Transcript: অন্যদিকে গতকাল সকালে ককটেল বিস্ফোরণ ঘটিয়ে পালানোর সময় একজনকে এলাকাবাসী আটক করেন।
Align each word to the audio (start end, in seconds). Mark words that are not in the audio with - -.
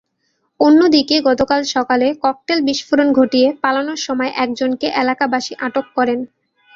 অন্যদিকে 0.59 1.15
গতকাল 1.27 1.61
সকালে 1.75 2.07
ককটেল 2.23 2.59
বিস্ফোরণ 2.67 3.09
ঘটিয়ে 3.13 3.47
পালানোর 3.63 3.99
সময় 4.07 4.31
একজনকে 4.37 4.87
এলাকাবাসী 5.01 5.53
আটক 5.67 5.85
করেন। 5.97 6.19